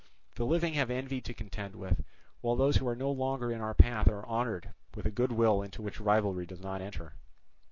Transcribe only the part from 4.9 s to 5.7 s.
with a goodwill